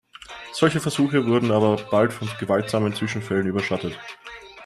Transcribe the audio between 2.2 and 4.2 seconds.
gewaltsamen Zwischenfällen überschattet.